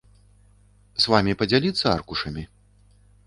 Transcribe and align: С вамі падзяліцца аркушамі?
С 1.01 1.05
вамі 1.13 1.33
падзяліцца 1.43 1.85
аркушамі? 1.97 2.43